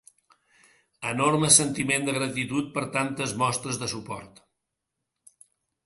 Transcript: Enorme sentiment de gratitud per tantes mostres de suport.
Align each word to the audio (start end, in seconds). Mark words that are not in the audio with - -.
Enorme 1.09 1.51
sentiment 1.59 2.09
de 2.09 2.17
gratitud 2.17 2.73
per 2.79 2.87
tantes 2.99 3.37
mostres 3.45 3.81
de 3.85 3.93
suport. 3.97 4.45